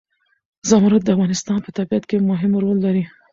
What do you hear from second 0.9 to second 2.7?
د افغانستان په طبیعت کې مهم